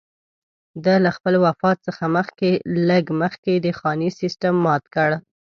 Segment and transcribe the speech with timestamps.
[0.83, 2.03] ده له خپل وفات څخه
[2.89, 5.09] لږ مخکې د خاني سېسټم مات کړ.